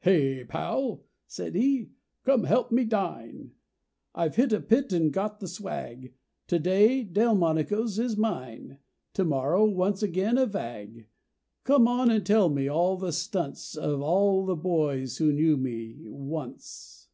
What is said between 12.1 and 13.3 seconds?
and tell me all the